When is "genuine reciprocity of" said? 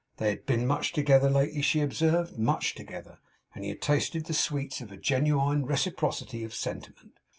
4.97-6.55